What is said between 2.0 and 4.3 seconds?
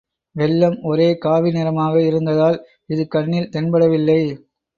இருந்ததால் இது கண்ணில் தென்படவில்லை.